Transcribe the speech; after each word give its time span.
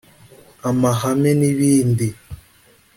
amahame 0.69 1.31
n’ibindi 1.39 2.07